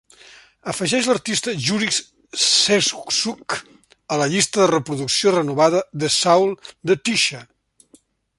[0.71, 1.97] Afegeix l'artista Jurij
[2.45, 3.49] Szewczuk
[4.13, 6.57] a la llista de reproducció renovada de soul
[6.91, 7.45] de Tisha.